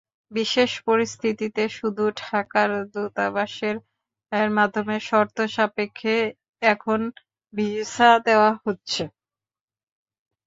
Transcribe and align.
বিশেষ 0.31 0.71
পরিস্থিতিতে 0.87 1.63
শুধু 1.77 2.03
ঢাকার 2.21 2.69
দূতাবাসের 2.93 3.75
মাধ্যমে 4.51 4.95
শর্ত 5.09 5.37
সাপেক্ষে 5.55 6.15
এখন 6.65 6.99
ভিসা 7.53 8.11
দেওয়া 8.27 8.51
হচ্ছে। 8.63 9.03